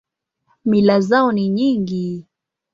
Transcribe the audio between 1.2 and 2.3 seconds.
ni nyingi.